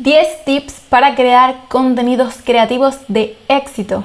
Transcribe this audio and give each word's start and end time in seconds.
10 0.00 0.44
tips 0.46 0.80
para 0.88 1.14
crear 1.14 1.68
contenidos 1.68 2.40
creativos 2.42 3.00
de 3.08 3.36
éxito. 3.48 4.02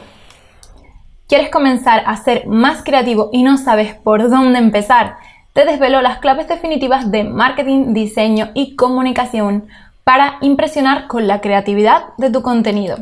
¿Quieres 1.29 1.49
comenzar 1.49 2.03
a 2.05 2.17
ser 2.17 2.47
más 2.47 2.83
creativo 2.83 3.29
y 3.31 3.43
no 3.43 3.57
sabes 3.57 3.95
por 3.95 4.29
dónde 4.29 4.59
empezar? 4.59 5.15
Te 5.53 5.63
desvelo 5.63 6.01
las 6.01 6.17
claves 6.17 6.49
definitivas 6.49 7.11
de 7.11 7.23
marketing, 7.23 7.93
diseño 7.93 8.49
y 8.53 8.75
comunicación 8.75 9.69
para 10.03 10.35
impresionar 10.41 11.07
con 11.07 11.27
la 11.27 11.39
creatividad 11.39 12.07
de 12.17 12.29
tu 12.29 12.41
contenido. 12.41 12.97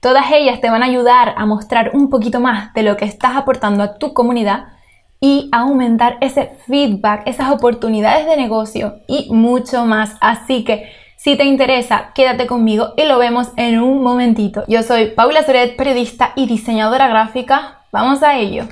Todas 0.00 0.24
ellas 0.32 0.62
te 0.62 0.70
van 0.70 0.82
a 0.82 0.86
ayudar 0.86 1.34
a 1.36 1.44
mostrar 1.44 1.90
un 1.92 2.08
poquito 2.08 2.40
más 2.40 2.72
de 2.72 2.82
lo 2.82 2.96
que 2.96 3.04
estás 3.04 3.36
aportando 3.36 3.82
a 3.82 3.98
tu 3.98 4.14
comunidad 4.14 4.68
y 5.20 5.48
aumentar 5.52 6.18
ese 6.20 6.52
feedback, 6.66 7.22
esas 7.26 7.50
oportunidades 7.50 8.26
de 8.26 8.36
negocio 8.36 9.00
y 9.06 9.28
mucho 9.32 9.84
más. 9.86 10.16
Así 10.20 10.64
que 10.64 10.90
si 11.16 11.36
te 11.36 11.44
interesa, 11.44 12.12
quédate 12.14 12.46
conmigo 12.46 12.92
y 12.96 13.04
lo 13.06 13.18
vemos 13.18 13.48
en 13.56 13.80
un 13.80 14.02
momentito. 14.02 14.64
Yo 14.68 14.82
soy 14.82 15.06
Paula 15.06 15.42
Soret, 15.42 15.76
periodista 15.76 16.32
y 16.36 16.46
diseñadora 16.46 17.08
gráfica. 17.08 17.80
Vamos 17.92 18.22
a 18.22 18.36
ello. 18.36 18.68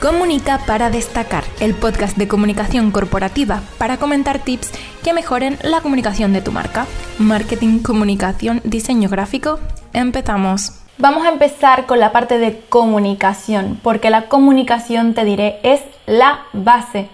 Comunica 0.00 0.58
para 0.66 0.90
destacar, 0.90 1.44
el 1.60 1.74
podcast 1.74 2.16
de 2.18 2.28
comunicación 2.28 2.90
corporativa 2.90 3.62
para 3.78 3.96
comentar 3.96 4.38
tips 4.38 4.70
que 5.02 5.14
mejoren 5.14 5.58
la 5.62 5.80
comunicación 5.80 6.32
de 6.32 6.42
tu 6.42 6.52
marca. 6.52 6.86
Marketing, 7.18 7.78
comunicación, 7.78 8.60
diseño 8.64 9.08
gráfico. 9.08 9.58
Empezamos. 9.92 10.83
Vamos 10.96 11.26
a 11.26 11.30
empezar 11.30 11.86
con 11.86 11.98
la 11.98 12.12
parte 12.12 12.38
de 12.38 12.60
comunicación, 12.68 13.80
porque 13.82 14.10
la 14.10 14.28
comunicación, 14.28 15.12
te 15.12 15.24
diré, 15.24 15.58
es 15.64 15.82
la 16.06 16.44
base. 16.52 17.08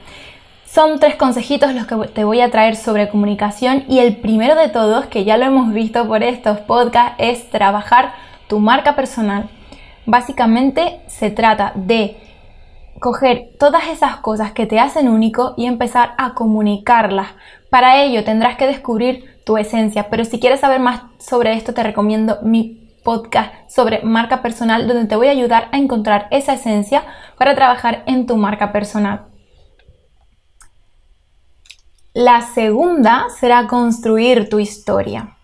Son 0.66 1.00
tres 1.00 1.16
consejitos 1.16 1.74
los 1.74 1.86
que 1.86 1.96
te 2.08 2.24
voy 2.24 2.42
a 2.42 2.50
traer 2.50 2.76
sobre 2.76 3.08
comunicación 3.08 3.84
y 3.88 4.00
el 4.00 4.16
primero 4.16 4.54
de 4.54 4.68
todos, 4.68 5.06
que 5.06 5.24
ya 5.24 5.38
lo 5.38 5.46
hemos 5.46 5.72
visto 5.72 6.06
por 6.06 6.22
estos 6.22 6.58
podcasts, 6.58 7.14
es 7.16 7.48
trabajar 7.48 8.12
tu 8.48 8.58
marca 8.58 8.94
personal. 8.96 9.48
Básicamente 10.04 11.00
se 11.06 11.30
trata 11.30 11.72
de 11.74 12.18
coger 13.00 13.48
todas 13.58 13.88
esas 13.88 14.16
cosas 14.16 14.52
que 14.52 14.66
te 14.66 14.78
hacen 14.78 15.08
único 15.08 15.54
y 15.56 15.64
empezar 15.64 16.12
a 16.18 16.34
comunicarlas. 16.34 17.28
Para 17.70 18.02
ello 18.02 18.24
tendrás 18.24 18.58
que 18.58 18.66
descubrir 18.66 19.24
tu 19.44 19.56
esencia, 19.56 20.10
pero 20.10 20.26
si 20.26 20.38
quieres 20.38 20.60
saber 20.60 20.80
más 20.80 21.00
sobre 21.18 21.54
esto 21.54 21.72
te 21.72 21.82
recomiendo 21.82 22.40
mi 22.42 22.79
podcast 23.02 23.52
sobre 23.68 24.02
marca 24.02 24.42
personal 24.42 24.86
donde 24.86 25.06
te 25.06 25.16
voy 25.16 25.28
a 25.28 25.32
ayudar 25.32 25.68
a 25.72 25.78
encontrar 25.78 26.28
esa 26.30 26.54
esencia 26.54 27.04
para 27.36 27.54
trabajar 27.54 28.02
en 28.06 28.26
tu 28.26 28.36
marca 28.36 28.72
personal. 28.72 29.26
La 32.12 32.40
segunda 32.40 33.26
será 33.38 33.68
construir 33.68 34.48
tu 34.48 34.58
historia. 34.58 35.36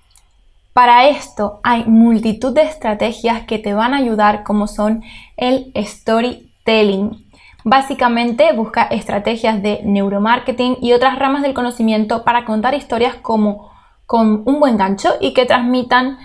Para 0.73 1.09
esto 1.09 1.61
hay 1.63 1.85
multitud 1.85 2.53
de 2.53 2.63
estrategias 2.63 3.47
que 3.47 3.59
te 3.59 3.73
van 3.73 3.95
a 3.95 3.99
ayudar 3.99 4.43
como 4.43 4.67
son 4.67 5.03
el 5.37 5.73
storytelling. 5.75 7.25
Básicamente 7.65 8.53
busca 8.53 8.83
estrategias 8.83 9.63
de 9.63 9.81
neuromarketing 9.85 10.77
y 10.83 10.93
otras 10.93 11.19
ramas 11.19 11.43
del 11.43 11.55
conocimiento 11.55 12.25
para 12.25 12.45
contar 12.45 12.75
historias 12.75 13.15
como 13.15 13.71
con 14.05 14.43
un 14.45 14.61
buen 14.61 14.77
gancho 14.77 15.15
y 15.21 15.35
que 15.35 15.47
transmitan 15.47 16.19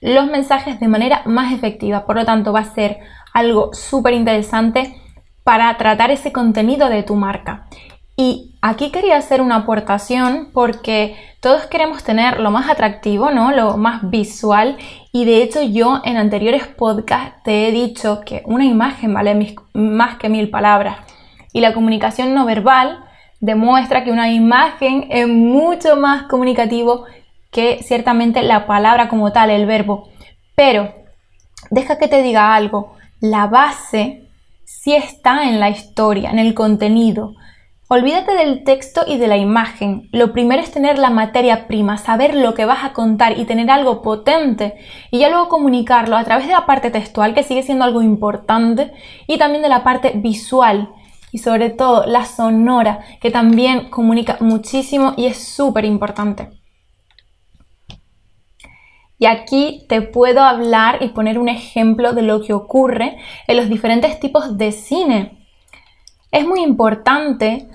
los 0.00 0.26
mensajes 0.26 0.78
de 0.80 0.88
manera 0.88 1.22
más 1.24 1.52
efectiva. 1.52 2.06
Por 2.06 2.16
lo 2.16 2.24
tanto, 2.24 2.52
va 2.52 2.60
a 2.60 2.74
ser 2.74 2.98
algo 3.32 3.72
súper 3.74 4.14
interesante 4.14 4.96
para 5.44 5.76
tratar 5.76 6.10
ese 6.10 6.32
contenido 6.32 6.88
de 6.88 7.02
tu 7.02 7.14
marca. 7.14 7.66
Y 8.16 8.56
aquí 8.62 8.90
quería 8.90 9.18
hacer 9.18 9.42
una 9.42 9.56
aportación 9.56 10.48
porque 10.54 11.14
todos 11.40 11.66
queremos 11.66 12.02
tener 12.02 12.40
lo 12.40 12.50
más 12.50 12.70
atractivo, 12.70 13.30
¿no? 13.30 13.52
Lo 13.52 13.76
más 13.76 14.08
visual. 14.08 14.78
Y 15.12 15.26
de 15.26 15.42
hecho 15.42 15.62
yo 15.62 16.00
en 16.02 16.16
anteriores 16.16 16.66
podcasts 16.66 17.42
te 17.44 17.68
he 17.68 17.72
dicho 17.72 18.22
que 18.24 18.42
una 18.46 18.64
imagen 18.64 19.12
vale 19.12 19.54
más 19.74 20.16
que 20.16 20.30
mil 20.30 20.48
palabras. 20.48 20.96
Y 21.52 21.60
la 21.60 21.74
comunicación 21.74 22.34
no 22.34 22.46
verbal 22.46 23.04
demuestra 23.40 24.02
que 24.02 24.10
una 24.10 24.32
imagen 24.32 25.08
es 25.10 25.28
mucho 25.28 25.96
más 25.96 26.22
comunicativo 26.22 27.04
que 27.50 27.82
ciertamente 27.82 28.42
la 28.42 28.66
palabra 28.66 29.08
como 29.08 29.32
tal, 29.32 29.50
el 29.50 29.66
verbo. 29.66 30.08
Pero, 30.54 30.92
deja 31.70 31.98
que 31.98 32.08
te 32.08 32.22
diga 32.22 32.54
algo, 32.54 32.94
la 33.20 33.46
base 33.46 34.28
sí 34.64 34.94
está 34.94 35.44
en 35.44 35.60
la 35.60 35.70
historia, 35.70 36.30
en 36.30 36.38
el 36.38 36.54
contenido. 36.54 37.34
Olvídate 37.88 38.34
del 38.34 38.64
texto 38.64 39.02
y 39.06 39.16
de 39.16 39.28
la 39.28 39.36
imagen. 39.36 40.08
Lo 40.10 40.32
primero 40.32 40.60
es 40.60 40.72
tener 40.72 40.98
la 40.98 41.10
materia 41.10 41.68
prima, 41.68 41.98
saber 41.98 42.34
lo 42.34 42.54
que 42.54 42.64
vas 42.64 42.84
a 42.84 42.92
contar 42.92 43.38
y 43.38 43.44
tener 43.44 43.70
algo 43.70 44.02
potente 44.02 44.74
y 45.12 45.20
ya 45.20 45.28
luego 45.28 45.48
comunicarlo 45.48 46.16
a 46.16 46.24
través 46.24 46.48
de 46.48 46.52
la 46.52 46.66
parte 46.66 46.90
textual, 46.90 47.32
que 47.32 47.44
sigue 47.44 47.62
siendo 47.62 47.84
algo 47.84 48.02
importante, 48.02 48.92
y 49.28 49.38
también 49.38 49.62
de 49.62 49.68
la 49.68 49.84
parte 49.84 50.12
visual 50.16 50.90
y 51.30 51.38
sobre 51.38 51.70
todo 51.70 52.06
la 52.06 52.24
sonora, 52.24 53.00
que 53.20 53.30
también 53.30 53.88
comunica 53.88 54.36
muchísimo 54.40 55.14
y 55.16 55.26
es 55.26 55.36
súper 55.36 55.84
importante. 55.84 56.50
Y 59.18 59.26
aquí 59.26 59.84
te 59.88 60.02
puedo 60.02 60.42
hablar 60.42 61.02
y 61.02 61.08
poner 61.08 61.38
un 61.38 61.48
ejemplo 61.48 62.12
de 62.12 62.22
lo 62.22 62.42
que 62.42 62.52
ocurre 62.52 63.16
en 63.46 63.56
los 63.56 63.68
diferentes 63.68 64.20
tipos 64.20 64.58
de 64.58 64.72
cine. 64.72 65.46
Es 66.30 66.46
muy 66.46 66.62
importante 66.62 67.68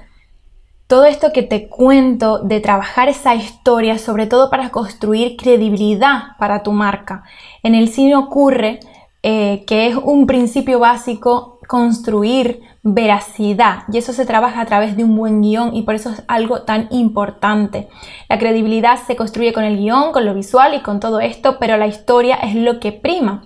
todo 0.91 1.05
esto 1.05 1.31
que 1.31 1.41
te 1.41 1.69
cuento 1.69 2.39
de 2.39 2.59
trabajar 2.59 3.07
esa 3.07 3.33
historia, 3.33 3.97
sobre 3.97 4.27
todo 4.27 4.49
para 4.49 4.71
construir 4.71 5.37
credibilidad 5.37 6.35
para 6.37 6.63
tu 6.63 6.73
marca. 6.73 7.23
En 7.63 7.75
el 7.75 7.87
cine 7.87 8.17
ocurre 8.17 8.81
eh, 9.23 9.63
que 9.65 9.87
es 9.87 9.95
un 9.95 10.27
principio 10.27 10.79
básico 10.79 11.59
construir 11.71 12.63
veracidad 12.83 13.83
y 13.93 13.97
eso 13.97 14.11
se 14.11 14.25
trabaja 14.25 14.59
a 14.59 14.65
través 14.65 14.97
de 14.97 15.05
un 15.05 15.15
buen 15.15 15.41
guion 15.41 15.73
y 15.73 15.83
por 15.83 15.95
eso 15.95 16.09
es 16.09 16.21
algo 16.27 16.63
tan 16.63 16.89
importante. 16.91 17.87
La 18.27 18.37
credibilidad 18.37 18.97
se 18.97 19.15
construye 19.15 19.53
con 19.53 19.63
el 19.63 19.77
guion, 19.77 20.11
con 20.11 20.25
lo 20.25 20.33
visual 20.33 20.73
y 20.73 20.81
con 20.81 20.99
todo 20.99 21.21
esto, 21.21 21.59
pero 21.61 21.77
la 21.77 21.87
historia 21.87 22.35
es 22.35 22.55
lo 22.55 22.81
que 22.81 22.91
prima. 22.91 23.43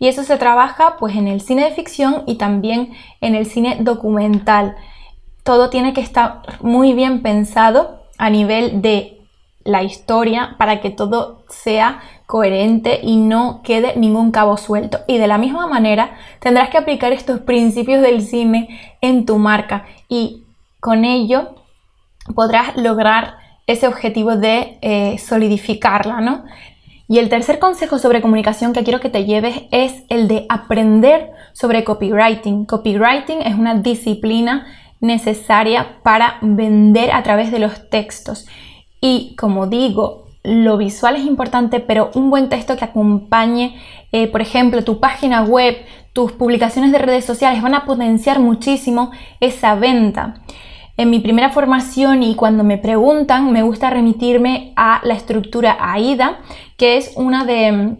Y 0.00 0.08
eso 0.08 0.24
se 0.24 0.38
trabaja 0.38 0.96
pues 0.98 1.14
en 1.14 1.28
el 1.28 1.40
cine 1.40 1.66
de 1.66 1.70
ficción 1.70 2.24
y 2.26 2.34
también 2.34 2.94
en 3.20 3.36
el 3.36 3.46
cine 3.46 3.76
documental. 3.78 4.74
Todo 5.44 5.70
tiene 5.70 5.92
que 5.92 6.00
estar 6.00 6.42
muy 6.60 6.94
bien 6.94 7.22
pensado 7.22 8.02
a 8.18 8.28
nivel 8.28 8.82
de 8.82 9.20
la 9.62 9.84
historia 9.84 10.56
para 10.58 10.80
que 10.80 10.90
todo 10.90 11.44
sea 11.48 12.00
coherente 12.28 13.00
y 13.02 13.16
no 13.16 13.62
quede 13.64 13.96
ningún 13.96 14.32
cabo 14.32 14.58
suelto. 14.58 14.98
Y 15.08 15.16
de 15.16 15.26
la 15.26 15.38
misma 15.38 15.66
manera 15.66 16.10
tendrás 16.40 16.68
que 16.68 16.76
aplicar 16.76 17.10
estos 17.10 17.40
principios 17.40 18.02
del 18.02 18.20
cine 18.20 18.68
en 19.00 19.24
tu 19.24 19.38
marca 19.38 19.86
y 20.10 20.42
con 20.78 21.06
ello 21.06 21.54
podrás 22.34 22.76
lograr 22.76 23.36
ese 23.66 23.88
objetivo 23.88 24.36
de 24.36 24.76
eh, 24.82 25.16
solidificarla, 25.16 26.20
¿no? 26.20 26.44
Y 27.08 27.18
el 27.18 27.30
tercer 27.30 27.58
consejo 27.58 27.98
sobre 27.98 28.20
comunicación 28.20 28.74
que 28.74 28.84
quiero 28.84 29.00
que 29.00 29.08
te 29.08 29.24
lleves 29.24 29.62
es 29.70 30.04
el 30.10 30.28
de 30.28 30.44
aprender 30.50 31.30
sobre 31.54 31.82
copywriting. 31.82 32.66
Copywriting 32.66 33.40
es 33.40 33.54
una 33.54 33.76
disciplina 33.76 34.66
necesaria 35.00 36.02
para 36.02 36.36
vender 36.42 37.10
a 37.10 37.22
través 37.22 37.50
de 37.50 37.58
los 37.58 37.88
textos. 37.88 38.46
Y 39.00 39.34
como 39.36 39.66
digo, 39.66 40.27
lo 40.48 40.76
visual 40.76 41.16
es 41.16 41.24
importante, 41.24 41.80
pero 41.80 42.10
un 42.14 42.30
buen 42.30 42.48
texto 42.48 42.76
que 42.76 42.84
acompañe, 42.84 43.76
eh, 44.12 44.28
por 44.28 44.40
ejemplo, 44.40 44.82
tu 44.82 44.98
página 44.98 45.42
web, 45.42 45.76
tus 46.12 46.32
publicaciones 46.32 46.90
de 46.90 46.98
redes 46.98 47.24
sociales, 47.24 47.62
van 47.62 47.74
a 47.74 47.84
potenciar 47.84 48.40
muchísimo 48.40 49.12
esa 49.40 49.74
venta. 49.74 50.34
En 50.96 51.10
mi 51.10 51.20
primera 51.20 51.50
formación 51.50 52.22
y 52.22 52.34
cuando 52.34 52.64
me 52.64 52.78
preguntan, 52.78 53.52
me 53.52 53.62
gusta 53.62 53.90
remitirme 53.90 54.72
a 54.74 55.00
la 55.04 55.14
estructura 55.14 55.76
AIDA, 55.78 56.38
que 56.76 56.96
es 56.96 57.12
una 57.14 57.44
de, 57.44 57.96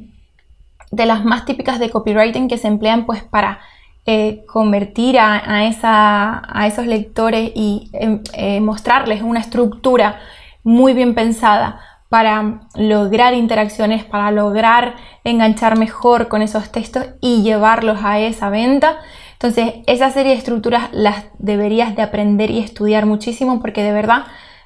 de 0.91 1.07
las 1.07 1.25
más 1.25 1.45
típicas 1.45 1.79
de 1.79 1.91
copywriting 1.91 2.49
que 2.49 2.59
se 2.59 2.67
emplean 2.67 3.07
pues 3.07 3.23
para 3.23 3.61
eh, 4.07 4.43
convertir 4.47 5.19
a, 5.19 5.67
esa, 5.67 6.43
a, 6.49 6.67
esos 6.67 6.87
lectores 6.87 7.53
y 7.55 7.91
em, 7.93 8.23
eh, 8.33 8.59
mostrarles 8.61 9.21
una 9.23 9.41
estructura 9.41 10.19
muy 10.65 10.95
bien 10.95 11.15
pensada 11.15 11.79
para 12.09 12.61
lograr 12.75 13.35
interacciones, 13.35 14.05
para 14.05 14.31
lograr 14.31 14.97
enganchar 15.25 15.79
mejor 15.79 16.29
con 16.29 16.43
esos 16.43 16.73
textos 16.73 17.07
y 17.21 17.43
llevarlos 17.43 17.99
a 18.03 18.19
esa 18.19 18.49
venta. 18.51 18.99
Entonces, 19.33 19.75
esa 19.87 20.11
serie 20.11 20.33
de 20.33 20.39
estructuras 20.39 20.89
las 20.93 21.27
deberías 21.39 21.95
de 21.95 22.03
aprender 22.03 22.51
y 22.51 22.59
estudiar 22.59 23.07
muchísimo 23.07 23.61
porque 23.61 23.83
de 23.83 23.93
verdad 23.93 24.25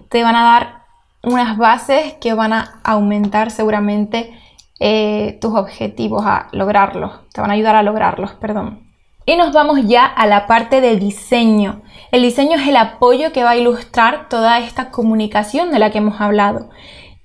te 0.08 0.22
van 0.22 0.36
a 0.36 0.44
dar 0.44 0.82
unas 1.22 1.56
bases 1.56 2.14
que 2.14 2.34
van 2.34 2.52
a 2.52 2.80
aumentar 2.84 3.50
seguramente 3.50 4.32
eh, 4.80 5.38
tus 5.40 5.54
objetivos 5.54 6.24
a 6.26 6.48
lograrlos, 6.52 7.12
te 7.32 7.40
van 7.40 7.50
a 7.50 7.54
ayudar 7.54 7.76
a 7.76 7.82
lograrlos, 7.82 8.32
perdón. 8.32 8.92
Y 9.24 9.36
nos 9.36 9.52
vamos 9.52 9.86
ya 9.86 10.04
a 10.04 10.26
la 10.26 10.48
parte 10.48 10.80
de 10.80 10.96
diseño. 10.96 11.82
El 12.10 12.22
diseño 12.22 12.56
es 12.56 12.66
el 12.66 12.76
apoyo 12.76 13.30
que 13.32 13.44
va 13.44 13.50
a 13.50 13.56
ilustrar 13.56 14.28
toda 14.28 14.58
esta 14.58 14.90
comunicación 14.90 15.70
de 15.70 15.78
la 15.78 15.90
que 15.90 15.98
hemos 15.98 16.20
hablado. 16.20 16.70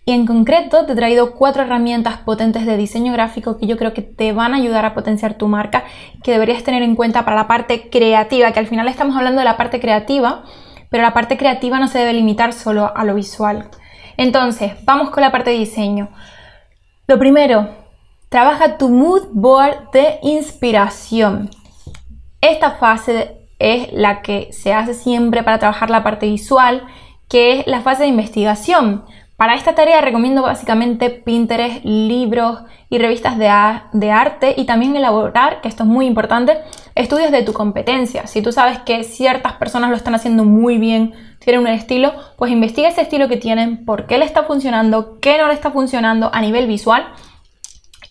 Y 0.08 0.14
en 0.14 0.26
concreto 0.26 0.86
te 0.86 0.94
he 0.94 0.96
traído 0.96 1.34
cuatro 1.34 1.64
herramientas 1.64 2.20
potentes 2.20 2.66
de 2.66 2.78
diseño 2.78 3.12
gráfico 3.12 3.58
que 3.58 3.68
yo 3.68 3.76
creo 3.76 3.94
que 3.94 4.02
te 4.02 4.32
van 4.32 4.54
a 4.54 4.56
ayudar 4.56 4.86
a 4.86 4.94
potenciar 4.94 5.34
tu 5.34 5.50
marca, 5.50 5.84
que 6.24 6.32
deberías 6.32 6.64
tener 6.64 6.82
en 6.82 6.96
cuenta 6.96 7.26
para 7.26 7.36
la 7.36 7.50
parte 7.50 7.90
creativa, 7.90 8.54
que 8.54 8.60
al 8.62 8.68
final 8.68 8.88
estamos 8.88 9.18
hablando 9.18 9.40
de 9.40 9.46
la 9.46 9.58
parte 9.58 9.82
creativa, 9.82 10.46
pero 10.90 11.04
la 11.04 11.14
parte 11.14 11.36
creativa 11.36 11.78
no 11.78 11.90
se 11.90 12.00
debe 12.00 12.14
limitar 12.14 12.54
solo 12.54 12.90
a 12.96 13.04
lo 13.04 13.16
visual. 13.16 13.70
Entonces, 14.16 14.76
vamos 14.86 15.10
con 15.10 15.20
la 15.20 15.34
parte 15.34 15.50
de 15.50 15.58
diseño. 15.58 16.08
Lo 17.06 17.20
primero, 17.20 17.68
trabaja 18.30 18.78
tu 18.78 18.88
mood 18.88 19.24
board 19.34 19.92
de 19.92 20.20
inspiración. 20.24 21.50
Esta 22.40 22.72
fase 22.72 23.50
es 23.60 23.92
la 23.92 24.22
que 24.22 24.54
se 24.54 24.72
hace 24.72 24.94
siempre 24.94 25.44
para 25.44 25.60
trabajar 25.60 25.90
la 25.90 26.04
parte 26.04 26.28
visual, 26.28 26.88
que 27.28 27.60
es 27.60 27.68
la 27.68 27.82
fase 27.82 28.04
de 28.04 28.10
investigación. 28.10 29.04
Para 29.38 29.54
esta 29.54 29.76
tarea 29.76 30.02
recomiendo 30.02 30.42
básicamente 30.42 31.12
Pinterest, 31.12 31.86
libros 31.86 32.62
y 32.90 32.98
revistas 32.98 33.38
de, 33.38 33.54
de, 33.94 34.12
arte 34.12 34.56
y 34.58 34.66
también 34.66 34.96
elaborar, 34.96 35.62
que 35.62 35.68
esto 35.68 35.84
es 35.84 35.90
muy 35.90 36.08
importante, 36.08 36.58
estudios 36.96 37.32
de 37.32 37.44
tu 37.44 37.54
competencia. 37.54 38.26
Si 38.26 38.42
tú 38.42 38.52
sabes 38.52 38.80
que 38.80 39.04
ciertas 39.04 39.54
personas 39.54 39.92
lo 39.92 39.96
están 39.96 40.16
haciendo 40.16 40.44
muy 40.44 40.80
bien, 40.80 41.14
tienen 41.38 41.62
un 41.62 41.68
estilo, 41.68 42.14
pues 42.36 42.52
investiga 42.52 42.88
ese 42.88 43.02
estilo 43.02 43.28
que 43.28 43.38
tienen, 43.38 43.86
por 43.86 44.08
qué 44.08 44.18
le 44.18 44.26
está 44.26 44.42
funcionando, 44.42 45.20
qué 45.20 45.38
no 45.38 45.48
le 45.48 45.54
está 45.54 45.70
funcionando 45.70 46.32
a 46.34 46.42
nivel 46.42 46.66
visual 46.66 47.06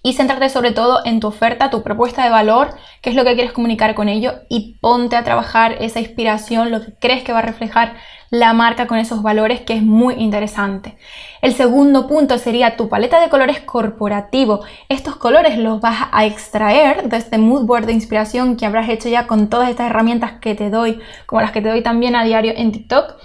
y 0.07 0.13
céntrate 0.13 0.51
sobre 0.51 0.71
todo 0.71 1.01
en 1.05 1.19
tu 1.19 1.27
oferta, 1.27 1.69
tu 1.69 1.83
propuesta 1.83 2.23
de 2.23 2.31
valor, 2.31 2.69
qué 3.03 3.11
es 3.11 3.17
lo 3.17 3.25
que 3.25 3.35
quieres 3.35 3.53
comunicar 3.53 3.97
con 3.97 4.09
ello 4.09 4.35
y 4.49 4.79
ponte 4.81 5.17
a 5.17 5.25
trabajar 5.25 5.79
esa 5.81 5.99
inspiración, 5.99 6.71
lo 6.71 6.81
que 6.81 6.95
crees 6.95 7.25
que 7.25 7.33
va 7.33 7.41
a 7.41 7.43
reflejar 7.43 7.95
la 8.31 8.53
marca 8.53 8.87
con 8.87 8.99
esos 8.99 9.21
valores, 9.21 9.63
que 9.63 9.73
es 9.73 9.83
muy 9.83 10.15
interesante. 10.15 10.97
El 11.43 11.55
segundo 11.55 12.07
punto 12.07 12.39
sería 12.39 12.77
tu 12.77 12.89
paleta 12.89 13.21
de 13.21 13.29
colores 13.29 13.59
corporativo. 13.59 14.61
Estos 14.89 15.17
colores 15.17 15.59
los 15.59 15.81
vas 15.81 16.07
a 16.13 16.25
extraer 16.25 17.09
de 17.09 17.17
este 17.17 17.39
mood 17.39 17.67
board 17.67 17.87
de 17.87 17.93
inspiración 17.93 18.57
que 18.57 18.65
habrás 18.65 18.89
hecho 18.89 19.09
ya 19.09 19.27
con 19.27 19.49
todas 19.49 19.71
estas 19.71 19.91
herramientas 19.91 20.35
que 20.41 20.55
te 20.55 20.71
doy, 20.71 21.01
como 21.27 21.41
las 21.41 21.51
que 21.51 21.63
te 21.63 21.69
doy 21.69 21.83
también 21.83 22.15
a 22.15 22.23
diario 22.23 22.53
en 22.57 22.71
TikTok 22.71 23.17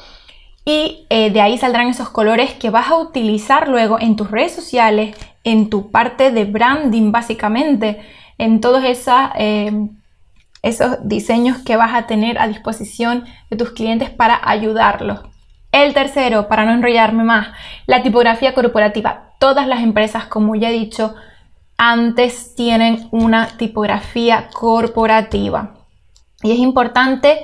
y 0.66 1.08
eh, 1.10 1.32
de 1.32 1.42
ahí 1.42 1.58
saldrán 1.58 1.88
esos 1.88 2.10
colores 2.10 2.54
que 2.54 2.70
vas 2.70 2.90
a 2.90 2.98
utilizar 2.98 3.68
luego 3.68 4.00
en 4.00 4.16
tus 4.16 4.30
redes 4.30 4.54
sociales, 4.54 5.16
en 5.44 5.70
tu 5.70 5.90
parte 5.90 6.32
de 6.32 6.46
branding 6.46 7.12
básicamente, 7.12 8.02
en 8.38 8.62
todos 8.62 8.84
eh, 8.84 9.88
esos 10.62 11.08
diseños 11.08 11.58
que 11.60 11.76
vas 11.76 11.94
a 11.96 12.06
tener 12.06 12.38
a 12.38 12.48
disposición 12.48 13.26
de 13.50 13.58
tus 13.58 13.72
clientes 13.72 14.10
para 14.10 14.40
ayudarlos. 14.44 15.22
El 15.72 15.94
tercero, 15.94 16.48
para 16.48 16.66
no 16.66 16.74
enrollarme 16.74 17.24
más, 17.24 17.48
la 17.88 18.04
tipografía 18.04 18.54
corporativa. 18.54 19.32
Todas 19.40 19.68
las 19.68 19.82
empresas, 19.82 20.26
como 20.26 20.56
ya 20.56 20.70
he 20.70 20.74
dicho, 20.74 21.16
antes 21.78 22.54
tienen 22.56 23.08
una 23.12 23.48
tipografía 23.58 24.50
corporativa. 24.54 25.74
Y 26.44 26.52
es 26.52 26.60
importante 26.60 27.42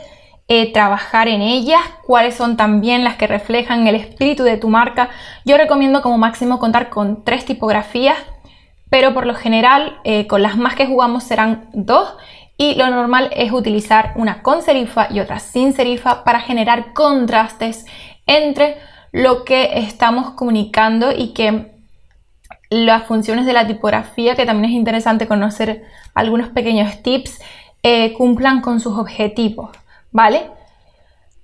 eh, 0.49 0.71
trabajar 0.71 1.27
en 1.27 1.41
ellas, 1.41 1.81
cuáles 2.05 2.35
son 2.35 2.55
también 2.55 3.03
las 3.03 3.15
que 3.15 3.27
reflejan 3.27 3.87
el 3.87 3.95
espíritu 3.95 4.43
de 4.43 4.57
tu 4.57 4.69
marca. 4.69 5.09
Yo 5.43 5.57
recomiendo 5.57 6.01
como 6.01 6.17
máximo 6.17 6.57
contar 6.59 6.89
con 6.89 7.23
tres 7.23 7.45
tipografías, 7.45 8.17
pero 8.89 9.13
por 9.13 9.25
lo 9.25 9.35
general 9.35 9.99
eh, 10.03 10.25
con 10.27 10.41
las 10.41 10.57
más 10.57 10.75
que 10.75 10.87
jugamos 10.87 11.23
serán 11.23 11.69
dos 11.73 12.15
y 12.57 12.75
lo 12.75 12.89
normal 12.89 13.29
es 13.35 13.51
utilizar 13.51 14.13
una 14.15 14.41
con 14.41 14.61
serifa 14.61 15.07
y 15.11 15.19
otra 15.19 15.39
sin 15.39 15.73
serifa 15.73 16.23
para 16.23 16.39
generar 16.39 16.93
contrastes 16.93 17.85
entre 18.25 18.77
lo 19.11 19.43
que 19.45 19.79
estamos 19.79 20.31
comunicando 20.31 21.11
y 21.11 21.33
que 21.33 21.71
las 22.69 23.03
funciones 23.03 23.45
de 23.45 23.53
la 23.53 23.67
tipografía, 23.67 24.35
que 24.35 24.45
también 24.45 24.71
es 24.71 24.77
interesante 24.77 25.27
conocer 25.27 25.83
algunos 26.13 26.49
pequeños 26.49 27.01
tips, 27.03 27.39
eh, 27.83 28.13
cumplan 28.13 28.61
con 28.61 28.79
sus 28.79 28.97
objetivos. 28.97 29.69
¿Vale? 30.11 30.49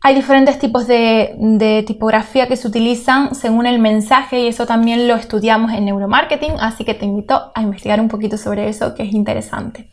Hay 0.05 0.15
diferentes 0.15 0.59
tipos 0.59 0.85
de, 0.85 1.83
tipografía 1.87 2.47
que 2.49 2.57
se 2.57 2.67
utilizan 2.67 3.35
según 3.35 3.65
el 3.65 3.79
mensaje 3.79 4.41
y 4.41 4.47
eso 4.47 4.65
también 4.65 5.07
lo 5.07 5.15
estudiamos 5.15 5.71
en 5.71 5.85
neuromarketing, 5.85 6.59
así 6.59 6.83
que 6.83 6.93
te 6.93 7.05
invito 7.05 7.51
a 7.55 7.61
investigar 7.61 8.01
un 8.01 8.09
poquito 8.09 8.37
sobre 8.37 8.67
eso 8.67 8.95
que 8.95 9.03
es 9.03 9.13
interesante. 9.13 9.89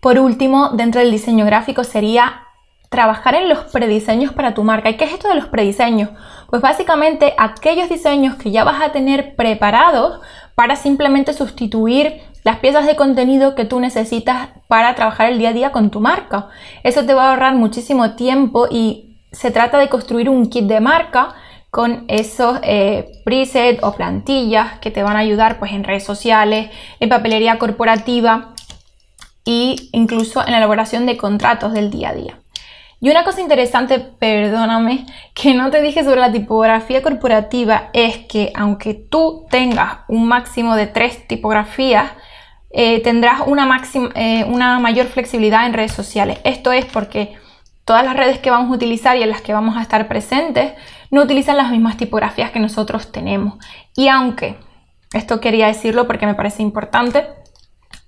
Por 0.00 0.18
último, 0.18 0.68
dentro 0.74 1.00
del 1.00 1.10
diseño 1.10 1.46
gráfico 1.46 1.82
sería 1.82 2.42
trabajar 2.90 3.36
en 3.36 3.48
los 3.48 3.60
prediseños 3.72 4.34
para 4.34 4.52
tu 4.52 4.64
marca. 4.64 4.90
¿Y 4.90 4.98
qué 4.98 5.04
es 5.04 5.14
esto 5.14 5.28
de 5.28 5.36
los 5.36 5.46
prediseños? 5.46 6.10
Pues 6.50 6.60
básicamente 6.60 7.34
aquellos 7.38 7.88
diseños 7.88 8.36
que 8.36 8.50
ya 8.50 8.64
vas 8.64 8.82
a 8.82 8.92
tener 8.92 9.34
preparados 9.34 10.20
para 10.58 10.74
simplemente 10.74 11.34
sustituir 11.34 12.20
las 12.42 12.58
piezas 12.58 12.84
de 12.84 12.96
contenido 12.96 13.54
que 13.54 13.64
tú 13.64 13.78
necesitas 13.78 14.48
para 14.66 14.96
trabajar 14.96 15.30
el 15.30 15.38
día 15.38 15.50
a 15.50 15.52
día 15.52 15.70
con 15.70 15.90
tu 15.90 16.00
marca. 16.00 16.48
Eso 16.82 17.06
te 17.06 17.14
va 17.14 17.26
a 17.26 17.30
ahorrar 17.30 17.54
muchísimo 17.54 18.16
tiempo 18.16 18.66
y 18.68 19.20
se 19.30 19.52
trata 19.52 19.78
de 19.78 19.88
construir 19.88 20.28
un 20.28 20.50
kit 20.50 20.64
de 20.64 20.80
marca 20.80 21.36
con 21.70 22.06
esos 22.08 22.58
eh, 22.64 23.08
presets 23.24 23.84
o 23.84 23.92
plantillas 23.92 24.80
que 24.80 24.90
te 24.90 25.04
van 25.04 25.14
a 25.14 25.20
ayudar 25.20 25.60
pues 25.60 25.70
en 25.70 25.84
redes 25.84 26.02
sociales, 26.02 26.70
en 26.98 27.08
papelería 27.08 27.60
corporativa 27.60 28.54
e 29.46 29.76
incluso 29.92 30.44
en 30.44 30.50
la 30.50 30.58
elaboración 30.58 31.06
de 31.06 31.16
contratos 31.16 31.72
del 31.72 31.88
día 31.88 32.08
a 32.08 32.14
día. 32.14 32.38
Y 33.00 33.10
una 33.10 33.22
cosa 33.22 33.40
interesante, 33.40 34.00
perdóname, 34.00 35.06
que 35.32 35.54
no 35.54 35.70
te 35.70 35.80
dije 35.80 36.02
sobre 36.02 36.20
la 36.20 36.32
tipografía 36.32 37.00
corporativa 37.00 37.90
es 37.92 38.18
que 38.26 38.52
aunque 38.56 38.94
tú 38.94 39.46
tengas 39.50 39.98
un 40.08 40.26
máximo 40.26 40.74
de 40.74 40.88
tres 40.88 41.28
tipografías, 41.28 42.10
eh, 42.70 43.00
tendrás 43.02 43.42
una, 43.46 43.66
máxima, 43.66 44.10
eh, 44.16 44.44
una 44.44 44.80
mayor 44.80 45.06
flexibilidad 45.06 45.66
en 45.66 45.74
redes 45.74 45.92
sociales. 45.92 46.40
Esto 46.42 46.72
es 46.72 46.86
porque 46.86 47.36
todas 47.84 48.04
las 48.04 48.16
redes 48.16 48.40
que 48.40 48.50
vamos 48.50 48.70
a 48.70 48.74
utilizar 48.74 49.16
y 49.16 49.22
en 49.22 49.30
las 49.30 49.42
que 49.42 49.52
vamos 49.52 49.76
a 49.76 49.82
estar 49.82 50.08
presentes 50.08 50.72
no 51.10 51.22
utilizan 51.22 51.56
las 51.56 51.70
mismas 51.70 51.96
tipografías 51.96 52.50
que 52.50 52.58
nosotros 52.58 53.12
tenemos. 53.12 53.64
Y 53.94 54.08
aunque, 54.08 54.58
esto 55.12 55.40
quería 55.40 55.68
decirlo 55.68 56.08
porque 56.08 56.26
me 56.26 56.34
parece 56.34 56.62
importante, 56.62 57.28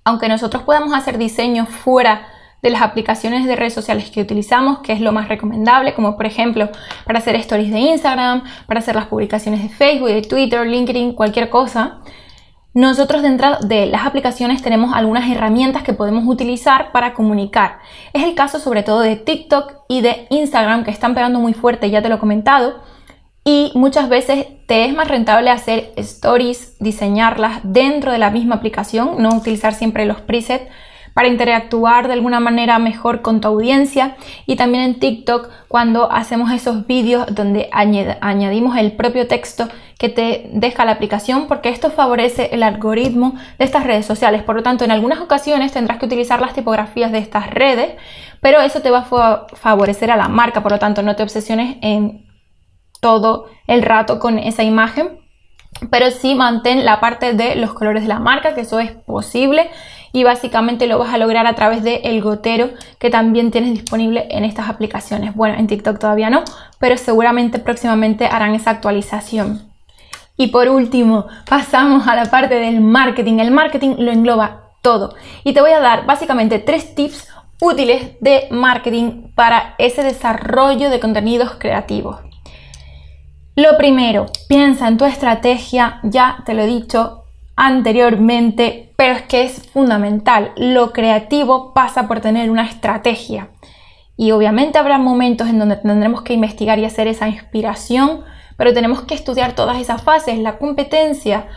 aunque 0.03 0.27
nosotros 0.27 0.63
podamos 0.63 0.93
hacer 0.93 1.17
diseños 1.17 1.69
fuera 1.69 2.27
de 2.61 2.69
las 2.69 2.81
aplicaciones 2.81 3.45
de 3.45 3.55
redes 3.55 3.73
sociales 3.73 4.11
que 4.11 4.21
utilizamos, 4.21 4.79
que 4.79 4.93
es 4.93 5.01
lo 5.01 5.11
más 5.11 5.27
recomendable, 5.27 5.93
como 5.93 6.15
por 6.15 6.25
ejemplo 6.25 6.69
para 7.05 7.19
hacer 7.19 7.35
stories 7.35 7.71
de 7.71 7.79
Instagram, 7.79 8.43
para 8.67 8.79
hacer 8.79 8.95
las 8.95 9.07
publicaciones 9.07 9.63
de 9.63 9.69
Facebook, 9.69 10.09
de 10.09 10.21
Twitter, 10.21 10.65
LinkedIn, 10.67 11.13
cualquier 11.13 11.49
cosa, 11.49 12.01
nosotros 12.73 13.21
dentro 13.21 13.57
de 13.59 13.85
las 13.87 14.05
aplicaciones 14.05 14.61
tenemos 14.61 14.93
algunas 14.95 15.29
herramientas 15.29 15.83
que 15.83 15.91
podemos 15.91 16.23
utilizar 16.25 16.93
para 16.93 17.13
comunicar. 17.13 17.79
Es 18.13 18.23
el 18.23 18.33
caso 18.33 18.59
sobre 18.59 18.81
todo 18.81 19.01
de 19.01 19.17
TikTok 19.17 19.73
y 19.89 19.99
de 19.99 20.27
Instagram 20.29 20.85
que 20.85 20.91
están 20.91 21.13
pegando 21.13 21.39
muy 21.39 21.53
fuerte, 21.53 21.89
ya 21.89 22.01
te 22.01 22.07
lo 22.07 22.15
he 22.15 22.19
comentado. 22.19 22.79
Y 23.43 23.71
muchas 23.75 24.07
veces 24.07 24.45
te 24.67 24.85
es 24.85 24.93
más 24.93 25.09
rentable 25.09 25.49
hacer 25.49 25.91
stories, 25.97 26.77
diseñarlas 26.79 27.59
dentro 27.63 28.13
de 28.13 28.19
la 28.19 28.29
misma 28.29 28.55
aplicación, 28.55 29.21
no 29.21 29.35
utilizar 29.35 29.73
siempre 29.73 30.05
los 30.05 30.21
presets 30.21 30.71
para 31.13 31.27
interactuar 31.27 32.07
de 32.07 32.13
alguna 32.13 32.39
manera 32.39 32.79
mejor 32.79 33.21
con 33.21 33.41
tu 33.41 33.47
audiencia. 33.47 34.15
Y 34.45 34.55
también 34.55 34.83
en 34.83 34.99
TikTok 34.99 35.49
cuando 35.67 36.11
hacemos 36.11 36.51
esos 36.51 36.87
vídeos 36.87 37.25
donde 37.33 37.69
añadimos 37.71 38.77
el 38.77 38.93
propio 38.93 39.27
texto 39.27 39.67
que 39.97 40.09
te 40.09 40.49
deja 40.53 40.83
la 40.85 40.93
aplicación 40.93 41.47
porque 41.47 41.69
esto 41.69 41.91
favorece 41.91 42.49
el 42.53 42.63
algoritmo 42.63 43.35
de 43.59 43.65
estas 43.65 43.85
redes 43.85 44.05
sociales. 44.05 44.43
Por 44.43 44.55
lo 44.55 44.63
tanto, 44.63 44.83
en 44.83 44.91
algunas 44.91 45.19
ocasiones 45.19 45.71
tendrás 45.71 45.99
que 45.99 46.05
utilizar 46.05 46.41
las 46.41 46.53
tipografías 46.53 47.11
de 47.11 47.19
estas 47.19 47.49
redes, 47.49 47.95
pero 48.41 48.61
eso 48.61 48.81
te 48.81 48.89
va 48.89 49.05
a 49.11 49.45
favorecer 49.55 50.09
a 50.09 50.17
la 50.17 50.27
marca, 50.27 50.63
por 50.63 50.71
lo 50.71 50.79
tanto 50.79 51.03
no 51.03 51.15
te 51.15 51.23
obsesiones 51.23 51.77
en 51.81 52.25
todo 52.99 53.45
el 53.67 53.81
rato 53.81 54.19
con 54.19 54.39
esa 54.39 54.63
imagen 54.63 55.21
pero 55.89 56.11
sí 56.11 56.35
mantén 56.35 56.85
la 56.85 56.99
parte 56.99 57.33
de 57.33 57.55
los 57.55 57.73
colores 57.73 58.03
de 58.03 58.09
la 58.09 58.19
marca, 58.19 58.53
que 58.53 58.61
eso 58.61 58.79
es 58.79 58.91
posible 58.91 59.69
y 60.13 60.23
básicamente 60.23 60.87
lo 60.87 60.99
vas 60.99 61.13
a 61.13 61.17
lograr 61.17 61.47
a 61.47 61.55
través 61.55 61.83
de 61.83 62.01
el 62.03 62.21
gotero 62.21 62.69
que 62.99 63.09
también 63.09 63.51
tienes 63.51 63.71
disponible 63.71 64.27
en 64.29 64.43
estas 64.43 64.69
aplicaciones. 64.69 65.35
Bueno, 65.35 65.57
en 65.57 65.67
TikTok 65.67 65.99
todavía 65.99 66.29
no, 66.29 66.43
pero 66.79 66.97
seguramente 66.97 67.59
próximamente 67.59 68.25
harán 68.25 68.55
esa 68.55 68.71
actualización. 68.71 69.69
Y 70.37 70.47
por 70.47 70.69
último, 70.69 71.27
pasamos 71.47 72.07
a 72.07 72.15
la 72.15 72.25
parte 72.25 72.55
del 72.55 72.81
marketing. 72.81 73.39
El 73.39 73.51
marketing 73.51 73.95
lo 73.99 74.11
engloba 74.11 74.71
todo 74.81 75.15
y 75.43 75.53
te 75.53 75.61
voy 75.61 75.71
a 75.71 75.79
dar 75.79 76.05
básicamente 76.05 76.59
tres 76.59 76.95
tips 76.95 77.27
útiles 77.61 78.13
de 78.19 78.47
marketing 78.49 79.31
para 79.35 79.75
ese 79.77 80.03
desarrollo 80.03 80.89
de 80.89 80.99
contenidos 80.99 81.51
creativos. 81.59 82.17
Lo 83.55 83.77
primero, 83.77 84.25
piensa 84.47 84.87
en 84.87 84.97
tu 84.97 85.05
estrategia, 85.05 85.99
ya 86.03 86.41
te 86.45 86.53
lo 86.53 86.63
he 86.63 86.67
dicho 86.67 87.20
anteriormente, 87.55 88.93
pero 88.95 89.13
es 89.13 89.21
que 89.23 89.43
es 89.43 89.67
fundamental. 89.69 90.51
Lo 90.55 90.93
creativo 90.93 91.73
pasa 91.73 92.07
por 92.07 92.21
tener 92.21 92.49
una 92.49 92.65
estrategia. 92.65 93.49
Y 94.17 94.31
obviamente 94.31 94.77
habrá 94.77 94.97
momentos 94.97 95.47
en 95.47 95.59
donde 95.59 95.77
tendremos 95.77 96.21
que 96.21 96.33
investigar 96.33 96.79
y 96.79 96.85
hacer 96.85 97.07
esa 97.07 97.27
inspiración, 97.27 98.23
pero 98.57 98.73
tenemos 98.73 99.01
que 99.01 99.15
estudiar 99.15 99.53
todas 99.53 99.79
esas 99.79 100.03
fases, 100.03 100.37
la 100.37 100.57
competencia, 100.57 101.47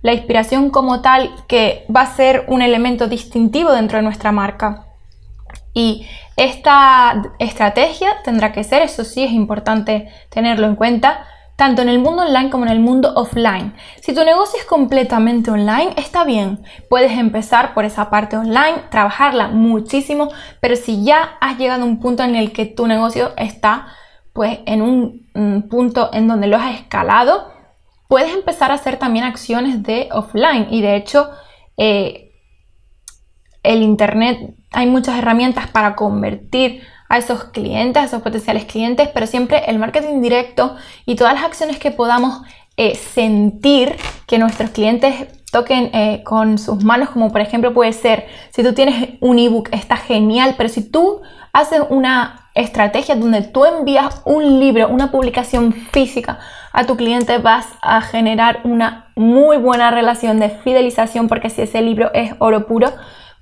la 0.00 0.12
inspiración 0.12 0.70
como 0.70 1.02
tal, 1.02 1.34
que 1.46 1.84
va 1.94 2.02
a 2.02 2.14
ser 2.14 2.44
un 2.48 2.62
elemento 2.62 3.08
distintivo 3.08 3.72
dentro 3.72 3.98
de 3.98 4.04
nuestra 4.04 4.32
marca. 4.32 4.86
Y 5.74 6.06
esta 6.36 7.22
estrategia 7.38 8.22
tendrá 8.22 8.52
que 8.52 8.64
ser, 8.64 8.82
eso 8.82 9.04
sí 9.04 9.24
es 9.24 9.32
importante 9.32 10.08
tenerlo 10.30 10.66
en 10.66 10.76
cuenta, 10.76 11.26
tanto 11.56 11.82
en 11.82 11.88
el 11.88 11.98
mundo 11.98 12.22
online 12.22 12.50
como 12.50 12.64
en 12.64 12.72
el 12.72 12.80
mundo 12.80 13.12
offline. 13.14 13.74
Si 14.00 14.14
tu 14.14 14.24
negocio 14.24 14.58
es 14.58 14.66
completamente 14.66 15.50
online, 15.50 15.94
está 15.96 16.24
bien. 16.24 16.64
Puedes 16.88 17.12
empezar 17.12 17.74
por 17.74 17.84
esa 17.84 18.10
parte 18.10 18.36
online, 18.36 18.82
trabajarla 18.90 19.48
muchísimo, 19.48 20.28
pero 20.60 20.76
si 20.76 21.04
ya 21.04 21.36
has 21.40 21.58
llegado 21.58 21.82
a 21.82 21.86
un 21.86 22.00
punto 22.00 22.22
en 22.22 22.34
el 22.34 22.52
que 22.52 22.66
tu 22.66 22.86
negocio 22.86 23.32
está 23.36 23.86
pues 24.32 24.58
en 24.66 24.82
un, 24.82 25.68
punto 25.70 26.10
en 26.12 26.26
donde 26.26 26.48
lo 26.48 26.56
has 26.56 26.74
escalado, 26.74 27.52
puedes 28.08 28.34
empezar 28.34 28.72
a 28.72 28.74
hacer 28.74 28.98
también 28.98 29.24
acciones 29.24 29.82
de 29.82 30.08
offline 30.12 30.66
y 30.70 30.82
de 30.82 30.96
hecho 30.96 31.30
eh, 31.76 32.32
el 33.62 33.82
internet 33.82 34.54
hay 34.72 34.86
muchas 34.86 35.18
herramientas 35.18 35.68
para 35.68 35.94
convertir 35.94 36.82
a 37.08 37.18
esos 37.18 37.44
clientes, 37.44 38.02
a 38.02 38.06
esos 38.06 38.22
potenciales 38.22 38.64
clientes, 38.64 39.08
pero 39.12 39.26
siempre 39.26 39.64
el 39.66 39.78
marketing 39.78 40.20
directo 40.20 40.76
y 41.06 41.16
todas 41.16 41.34
las 41.34 41.44
acciones 41.44 41.78
que 41.78 41.90
podamos 41.90 42.42
eh, 42.76 42.96
sentir 42.96 43.96
que 44.26 44.38
nuestros 44.38 44.70
clientes 44.70 45.28
toquen 45.52 45.90
eh, 45.94 46.24
con 46.24 46.58
sus 46.58 46.82
manos, 46.82 47.10
como 47.10 47.30
por 47.30 47.40
ejemplo 47.40 47.72
puede 47.72 47.92
ser, 47.92 48.26
si 48.50 48.64
tú 48.64 48.72
tienes 48.72 49.10
un 49.20 49.38
ebook, 49.38 49.68
está 49.70 49.96
genial, 49.96 50.54
pero 50.56 50.68
si 50.68 50.82
tú 50.82 51.22
haces 51.52 51.82
una 51.88 52.48
estrategia 52.54 53.14
donde 53.14 53.42
tú 53.42 53.64
envías 53.64 54.22
un 54.24 54.58
libro, 54.58 54.88
una 54.88 55.12
publicación 55.12 55.72
física 55.72 56.40
a 56.72 56.84
tu 56.84 56.96
cliente, 56.96 57.38
vas 57.38 57.68
a 57.82 58.00
generar 58.00 58.62
una 58.64 59.12
muy 59.14 59.56
buena 59.56 59.92
relación 59.92 60.40
de 60.40 60.50
fidelización, 60.50 61.28
porque 61.28 61.50
si 61.50 61.62
ese 61.62 61.82
libro 61.82 62.10
es 62.12 62.34
oro 62.40 62.66
puro, 62.66 62.92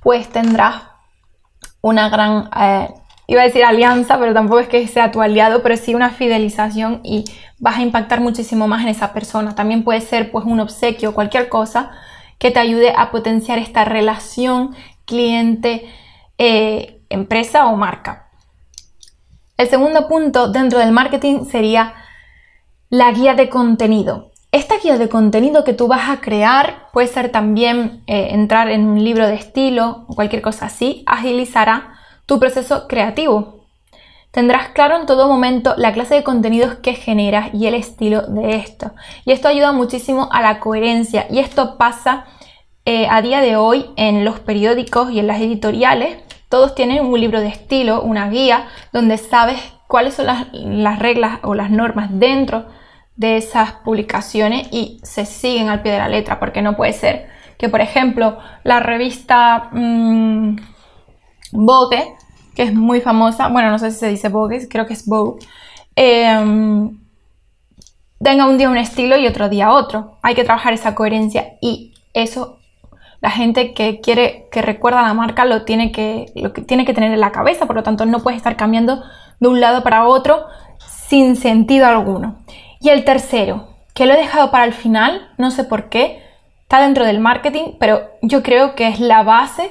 pues 0.03 0.29
tendrás 0.29 0.83
una 1.81 2.11
gran 2.11 2.51
eh, 2.55 2.95
iba 3.27 3.41
a 3.41 3.45
decir 3.45 3.65
alianza, 3.65 4.19
pero 4.19 4.35
tampoco 4.35 4.61
es 4.61 4.69
que 4.69 4.87
sea 4.89 5.11
tu 5.11 5.23
aliado, 5.23 5.63
pero 5.63 5.77
sí 5.77 5.95
una 5.95 6.11
fidelización 6.11 7.01
y 7.03 7.25
vas 7.59 7.79
a 7.79 7.83
impactar 7.83 8.21
muchísimo 8.21 8.69
más 8.69 8.83
en 8.83 8.89
esa 8.89 9.13
persona. 9.13 9.55
También 9.55 9.85
puede 9.85 10.01
ser 10.01 10.31
pues 10.31 10.45
un 10.45 10.61
obsequio, 10.61 11.15
cualquier 11.15 11.49
cosa 11.49 11.93
que 12.39 12.51
te 12.51 12.59
ayude 12.59 12.93
a 12.97 13.11
potenciar 13.11 13.59
esta 13.59 13.85
relación 13.85 14.75
cliente, 15.05 15.89
eh, 16.39 17.01
empresa 17.09 17.67
o 17.67 17.77
marca. 17.77 18.31
El 19.57 19.69
segundo 19.69 20.09
punto 20.09 20.49
dentro 20.49 20.81
del 20.81 20.91
marketing 20.91 21.45
sería 21.45 21.95
la 22.89 23.13
guía 23.13 23.35
de 23.35 23.49
contenido. 23.49 24.33
Esta 24.51 24.77
guía 24.79 24.99
de 24.99 25.09
contenido 25.09 25.65
que 25.65 25.73
tú 25.73 25.87
vas 25.87 26.11
a 26.11 26.21
crear 26.21 26.89
puede 26.93 27.07
ser 27.07 27.31
también 27.31 28.03
eh, 28.07 28.29
entrar 28.33 28.69
en 28.71 28.87
un 28.87 29.03
libro 29.03 29.27
de 29.27 29.35
estilo 29.35 30.05
o 30.09 30.15
cualquier 30.15 30.43
cosa 30.43 30.67
así, 30.67 31.05
agilizará 31.07 31.95
tu 32.33 32.41
proceso 32.41 32.89
creativo. 32.89 33.67
Tendrás 34.31 34.69
claro 34.71 34.97
en 34.97 35.05
todo 35.05 35.29
momento 35.29 35.75
la 35.77 35.93
clase 35.93 36.15
de 36.15 36.23
contenidos 36.23 36.77
que 36.77 36.95
generas 36.95 37.53
y 37.53 37.67
el 37.67 37.75
estilo 37.75 38.23
de 38.23 38.55
esto. 38.55 38.93
Y 39.27 39.33
esto 39.33 39.49
ayuda 39.49 39.73
muchísimo 39.73 40.31
a 40.33 40.41
la 40.41 40.59
coherencia 40.59 41.27
y 41.29 41.41
esto 41.41 41.77
pasa 41.77 42.25
eh, 42.87 43.07
a 43.11 43.21
día 43.21 43.43
de 43.43 43.57
hoy 43.57 43.91
en 43.97 44.25
los 44.25 44.41
periódicos 44.41 45.11
y 45.11 45.19
en 45.19 45.27
las 45.27 45.43
editoriales. 45.43 46.17
Todos 46.49 46.75
tienen 46.75 47.05
un 47.05 47.21
libro 47.21 47.39
de 47.39 47.49
estilo, 47.49 48.01
una 48.01 48.31
guía, 48.31 48.67
donde 48.95 49.19
sabes 49.19 49.61
cuáles 49.87 50.15
son 50.15 50.25
las, 50.25 50.99
reglas 51.01 51.39
o 51.43 51.55
las 51.55 51.69
normas 51.69 52.09
dentro 52.13 52.65
de 53.15 53.37
esas 53.37 53.73
publicaciones 53.85 54.69
y 54.71 55.01
se 55.03 55.27
siguen 55.27 55.69
al 55.69 55.83
pie 55.83 55.93
de 55.93 55.99
la 55.99 56.09
letra, 56.09 56.41
porque 56.41 56.63
no 56.63 56.79
puede 56.79 56.95
ser 56.95 57.29
que, 57.59 57.69
por 57.69 57.83
ejemplo, 57.83 58.39
la 58.65 58.81
revista 58.81 59.69
mmm, 59.71 60.57
Vogue 61.53 62.15
que 62.55 62.63
es 62.63 62.75
muy 62.75 63.01
famosa, 63.01 63.49
bueno, 63.49 63.71
no 63.71 63.79
sé 63.79 63.91
si 63.91 63.99
se 63.99 64.09
dice 64.09 64.29
Vogue, 64.29 64.69
creo 64.69 64.87
que 64.87 64.95
es 64.95 65.07
Vogue, 65.07 65.45
em, 65.97 66.99
tenga 68.23 68.47
un 68.47 68.59
día 68.59 68.69
un 68.69 68.77
estilo 68.77 69.17
y 69.17 69.27
otro 69.27 69.49
día 69.49 69.73
otro. 69.73 70.19
Hay 70.23 70.35
que 70.35 70.45
trabajar 70.45 70.73
esa 70.73 70.95
coherencia 70.95 71.55
y 71.61 71.95
eso 72.15 72.59
la 73.21 73.31
gente 73.31 73.73
que 73.73 74.01
quiere, 74.01 74.49
que 74.51 74.63
recuerda 74.63 75.03
la 75.03 75.15
marca 75.15 75.45
lo 75.45 75.65
tiene 75.65 75.93
que, 75.93 76.33
lo 76.35 76.53
que 76.53 76.61
tiene 76.61 76.85
que 76.85 76.93
tener 76.93 77.13
en 77.13 77.21
la 77.21 77.31
cabeza, 77.33 77.67
por 77.67 77.77
lo 77.77 77.83
tanto 77.83 78.05
no 78.05 78.21
puedes 78.21 78.37
estar 78.37 78.57
cambiando 78.57 79.03
de 79.39 79.49
un 79.49 79.61
lado 79.61 79.83
para 79.83 80.07
otro 80.07 80.47
sin 80.89 81.37
sentido 81.37 81.87
alguno. 81.87 82.37
Y 82.81 82.89
el 82.89 83.05
tercero, 83.05 83.69
que 83.95 84.07
lo 84.07 84.15
he 84.15 84.17
dejado 84.17 84.51
para 84.51 84.65
el 84.65 84.73
final, 84.73 85.31
no 85.39 85.53
sé 85.53 85.63
por 85.63 85.89
qué, 85.89 86.21
está 86.63 86.81
dentro 86.81 87.05
del 87.05 87.21
marketing, 87.21 87.75
pero 87.79 88.11
yo 88.23 88.43
creo 88.43 88.75
que 88.75 88.89
es 88.89 88.99
la 88.99 89.23
base 89.23 89.71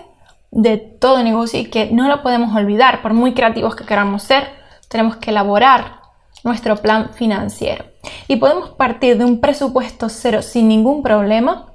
de 0.51 0.77
todo 0.77 1.23
negocio 1.23 1.59
y 1.59 1.65
que 1.65 1.89
no 1.91 2.07
lo 2.07 2.21
podemos 2.21 2.55
olvidar, 2.55 3.01
por 3.01 3.13
muy 3.13 3.33
creativos 3.33 3.75
que 3.75 3.85
queramos 3.85 4.23
ser, 4.23 4.49
tenemos 4.89 5.15
que 5.15 5.31
elaborar 5.31 6.01
nuestro 6.43 6.75
plan 6.77 7.11
financiero. 7.13 7.85
Y 8.27 8.35
podemos 8.35 8.71
partir 8.71 9.17
de 9.17 9.25
un 9.25 9.39
presupuesto 9.39 10.09
cero 10.09 10.41
sin 10.41 10.67
ningún 10.67 11.03
problema, 11.03 11.67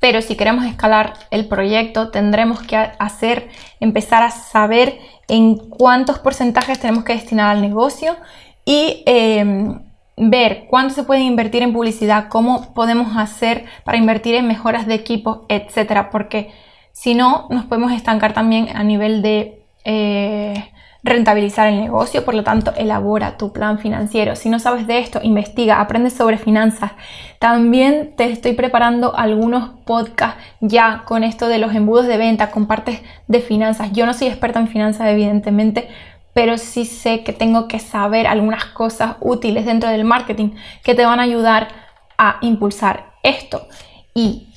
pero 0.00 0.20
si 0.20 0.36
queremos 0.36 0.66
escalar 0.66 1.14
el 1.30 1.48
proyecto 1.48 2.10
tendremos 2.10 2.62
que 2.62 2.76
hacer, 2.76 3.48
empezar 3.80 4.22
a 4.22 4.30
saber 4.30 4.98
en 5.28 5.56
cuántos 5.56 6.18
porcentajes 6.18 6.78
tenemos 6.78 7.04
que 7.04 7.14
destinar 7.14 7.56
al 7.56 7.62
negocio 7.62 8.16
y 8.64 9.02
em, 9.06 9.80
ver 10.16 10.66
cuánto 10.68 10.94
se 10.94 11.04
puede 11.04 11.22
invertir 11.22 11.62
en 11.62 11.72
publicidad, 11.72 12.28
cómo 12.28 12.74
podemos 12.74 13.16
hacer 13.16 13.64
para 13.84 13.98
invertir 13.98 14.34
en 14.34 14.46
mejoras 14.46 14.86
de 14.86 14.94
equipo, 14.94 15.46
etcétera, 15.48 16.10
porque 16.10 16.52
si 16.96 17.14
no, 17.14 17.46
nos 17.50 17.66
podemos 17.66 17.92
estancar 17.92 18.32
también 18.32 18.74
a 18.74 18.82
nivel 18.82 19.20
de 19.20 19.60
eh, 19.84 20.70
rentabilizar 21.02 21.68
el 21.68 21.78
negocio, 21.78 22.24
por 22.24 22.34
lo 22.34 22.42
tanto, 22.42 22.72
elabora 22.74 23.36
tu 23.36 23.52
plan 23.52 23.78
financiero. 23.78 24.34
Si 24.34 24.48
no 24.48 24.58
sabes 24.58 24.86
de 24.86 25.00
esto, 25.00 25.20
investiga, 25.22 25.78
aprende 25.82 26.08
sobre 26.08 26.38
finanzas. 26.38 26.92
También 27.38 28.14
te 28.16 28.32
estoy 28.32 28.54
preparando 28.54 29.14
algunos 29.14 29.78
podcasts 29.84 30.42
ya 30.62 31.02
con 31.04 31.22
esto 31.22 31.48
de 31.48 31.58
los 31.58 31.74
embudos 31.74 32.06
de 32.06 32.16
venta, 32.16 32.50
con 32.50 32.66
partes 32.66 33.02
de 33.28 33.40
finanzas. 33.40 33.92
Yo 33.92 34.06
no 34.06 34.14
soy 34.14 34.28
experta 34.28 34.58
en 34.58 34.68
finanzas, 34.68 35.08
evidentemente, 35.08 35.88
pero 36.32 36.56
sí 36.56 36.86
sé 36.86 37.22
que 37.22 37.34
tengo 37.34 37.68
que 37.68 37.78
saber 37.78 38.26
algunas 38.26 38.64
cosas 38.64 39.16
útiles 39.20 39.66
dentro 39.66 39.90
del 39.90 40.04
marketing 40.04 40.52
que 40.82 40.94
te 40.94 41.04
van 41.04 41.20
a 41.20 41.24
ayudar 41.24 41.68
a 42.16 42.38
impulsar 42.40 43.12
esto. 43.22 43.68
Y 44.14 44.48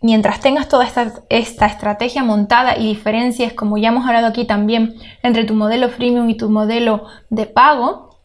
mientras 0.00 0.40
tengas 0.40 0.68
toda 0.68 0.84
esta, 0.84 1.66
estrategia 1.66 2.22
montada 2.22 2.76
y 2.76 2.86
diferencias, 2.88 3.52
como 3.52 3.78
ya 3.78 3.88
hemos 3.88 4.06
hablado 4.06 4.26
aquí 4.26 4.44
también, 4.44 4.94
entre 5.22 5.44
tu 5.44 5.54
modelo 5.54 5.88
freemium 5.88 6.28
y 6.30 6.36
tu 6.36 6.50
modelo 6.50 7.06
de 7.30 7.46
pago, 7.46 8.16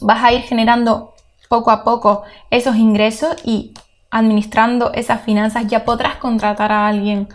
vas 0.00 0.22
a 0.24 0.32
ir 0.32 0.42
generando 0.42 1.14
poco 1.48 1.70
a 1.70 1.84
poco 1.84 2.22
esos 2.50 2.76
ingresos 2.76 3.36
y 3.44 3.72
administrando 4.10 4.92
esas 4.94 5.20
finanzas. 5.22 5.66
Ya 5.66 5.84
podrás 5.84 6.16
contratar 6.16 6.72
a 6.72 6.88
alguien 6.88 7.28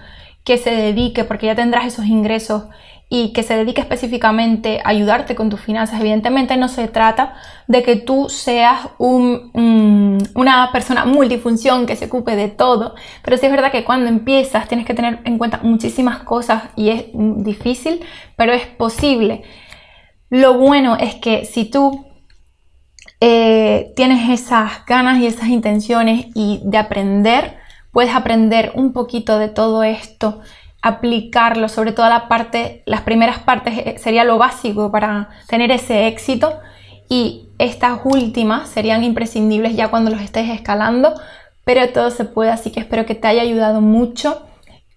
que 0.43 0.57
se 0.57 0.71
dedique, 0.71 1.23
porque 1.23 1.47
ya 1.47 1.55
tendrás 1.55 1.85
esos 1.85 2.05
ingresos 2.05 2.63
y 3.09 3.31
que 3.31 3.43
se 3.43 3.55
dedique 3.55 3.79
específicamente 3.79 4.81
a 4.83 4.89
ayudarte 4.89 5.33
con 5.35 5.49
tus 5.49 5.61
finanzas. 5.61 6.01
Evidentemente 6.01 6.57
no 6.57 6.67
se 6.67 6.87
trata 6.87 7.35
de 7.67 7.81
que 7.81 7.95
tú 7.95 8.27
seas 8.29 8.89
una 8.97 10.69
persona 10.73 11.05
multifunción 11.05 11.85
que 11.85 11.95
se 11.95 12.05
ocupe 12.05 12.35
de 12.35 12.49
todo, 12.49 12.95
pero 13.23 13.37
sí 13.37 13.45
es 13.45 13.51
verdad 13.51 13.71
que 13.71 13.85
cuando 13.85 14.09
empiezas 14.09 14.67
tienes 14.67 14.85
que 14.85 14.93
tener 14.93 15.19
en 15.23 15.37
cuenta 15.37 15.59
muchísimas 15.63 16.19
cosas 16.23 16.63
y 16.75 16.89
es 16.89 17.05
difícil, 17.13 18.01
pero 18.35 18.51
es 18.51 18.65
posible. 18.65 19.43
Lo 20.29 20.55
bueno 20.57 20.97
es 20.97 21.15
que 21.15 21.45
si 21.45 21.63
tú 21.63 22.05
eh, 23.21 23.93
tienes 23.95 24.29
esas 24.29 24.85
ganas 24.85 25.19
y 25.19 25.27
esas 25.27 25.47
intenciones 25.47 26.27
y 26.35 26.61
de 26.65 26.77
aprender, 26.77 27.57
puedes 27.93 28.13
aprender 28.13 28.73
un 28.75 28.91
poquito 28.91 29.39
de 29.39 29.47
todo 29.47 29.83
esto 29.83 30.41
aplicarlo, 30.87 31.69
sobre 31.69 31.91
todo 31.91 32.09
la 32.09 32.27
parte, 32.27 32.83
las 32.85 33.01
primeras 33.01 33.39
partes 33.39 33.77
eh, 33.77 33.95
sería 33.97 34.23
lo 34.23 34.37
básico 34.37 34.91
para 34.91 35.29
tener 35.47 35.71
ese 35.71 36.07
éxito. 36.07 36.59
Y 37.09 37.47
estas 37.57 37.99
últimas 38.03 38.69
serían 38.69 39.03
imprescindibles 39.03 39.75
ya 39.75 39.89
cuando 39.89 40.11
los 40.11 40.21
estés 40.21 40.49
escalando, 40.49 41.13
pero 41.63 41.89
todo 41.89 42.11
se 42.11 42.25
puede, 42.25 42.51
así 42.51 42.71
que 42.71 42.79
espero 42.79 43.05
que 43.05 43.15
te 43.15 43.27
haya 43.27 43.41
ayudado 43.41 43.81
mucho 43.81 44.45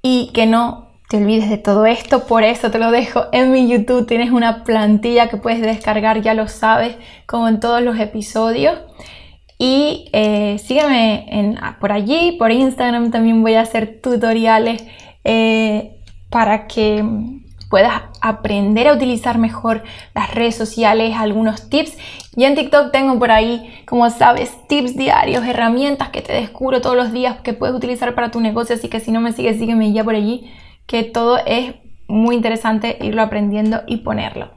y 0.02 0.30
que 0.32 0.46
no 0.46 0.90
te 1.08 1.16
olvides 1.16 1.50
de 1.50 1.58
todo 1.58 1.86
esto, 1.86 2.26
por 2.26 2.44
eso 2.44 2.70
te 2.70 2.78
lo 2.78 2.92
dejo 2.92 3.24
en 3.32 3.50
mi 3.50 3.68
YouTube, 3.68 4.06
tienes 4.06 4.30
una 4.30 4.62
plantilla 4.62 5.28
que 5.28 5.36
puedes 5.36 5.60
descargar, 5.60 6.22
ya 6.22 6.34
lo 6.34 6.46
sabes, 6.46 6.96
como 7.26 7.48
en 7.48 7.58
todos 7.58 7.82
los 7.82 7.98
episodios. 7.98 8.78
Y 9.58 10.08
eh, 10.14 10.56
sígueme 10.58 11.26
en, 11.28 11.58
por 11.80 11.92
allí, 11.92 12.36
por 12.38 12.50
Instagram. 12.50 13.10
También 13.10 13.42
voy 13.42 13.56
a 13.56 13.60
hacer 13.60 14.00
tutoriales 14.00 14.84
eh, 15.24 15.96
para 16.30 16.66
que 16.66 17.04
puedas 17.70 18.02
aprender 18.20 18.88
a 18.88 18.92
utilizar 18.92 19.38
mejor 19.38 19.84
las 20.14 20.34
redes 20.34 20.56
sociales, 20.56 21.14
algunos 21.16 21.70
tips. 21.70 21.96
Y 22.36 22.44
en 22.44 22.56
TikTok 22.56 22.90
tengo 22.90 23.18
por 23.18 23.30
ahí, 23.30 23.72
como 23.86 24.10
sabes, 24.10 24.52
tips 24.68 24.96
diarios, 24.96 25.46
herramientas 25.46 26.10
que 26.10 26.20
te 26.20 26.32
descubro 26.32 26.80
todos 26.80 26.96
los 26.96 27.12
días 27.12 27.40
que 27.42 27.52
puedes 27.52 27.74
utilizar 27.74 28.14
para 28.14 28.30
tu 28.30 28.40
negocio. 28.40 28.74
Así 28.74 28.88
que 28.88 29.00
si 29.00 29.12
no 29.12 29.20
me 29.20 29.32
sigues, 29.32 29.58
sígueme 29.58 29.92
ya 29.92 30.04
por 30.04 30.16
allí, 30.16 30.50
que 30.86 31.04
todo 31.04 31.38
es 31.46 31.74
muy 32.08 32.34
interesante 32.34 32.98
irlo 33.00 33.22
aprendiendo 33.22 33.82
y 33.86 33.98
ponerlo. 33.98 34.50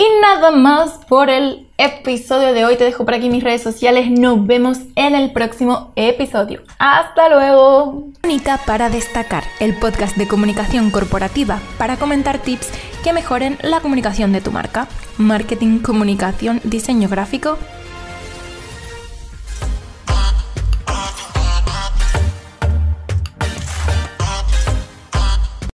Y 0.00 0.20
nada 0.22 0.50
más 0.50 0.92
por 1.10 1.28
el 1.28 1.68
episodio 1.76 2.54
de 2.54 2.64
hoy. 2.64 2.76
Te 2.78 2.84
dejo 2.84 3.04
por 3.04 3.12
aquí 3.12 3.28
mis 3.28 3.44
redes 3.44 3.62
sociales. 3.62 4.10
Nos 4.10 4.46
vemos 4.46 4.78
en 4.96 5.14
el 5.14 5.30
próximo 5.30 5.92
episodio. 5.94 6.62
Hasta 6.78 7.28
luego. 7.28 8.08
Única 8.24 8.58
para 8.64 8.88
destacar, 8.88 9.44
el 9.60 9.76
podcast 9.78 10.16
de 10.16 10.26
comunicación 10.26 10.90
corporativa 10.90 11.60
para 11.76 11.98
comentar 11.98 12.38
tips 12.38 12.70
que 13.04 13.12
mejoren 13.12 13.58
la 13.60 13.80
comunicación 13.80 14.32
de 14.32 14.40
tu 14.40 14.50
marca. 14.50 14.88
Marketing, 15.18 15.80
comunicación, 15.80 16.62
diseño 16.64 17.10
gráfico 17.10 17.58